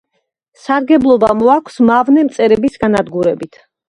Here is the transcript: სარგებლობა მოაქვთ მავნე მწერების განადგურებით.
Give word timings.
სარგებლობა 0.59 1.29
მოაქვთ 1.41 1.77
მავნე 1.89 2.23
მწერების 2.31 2.81
განადგურებით. 2.85 3.61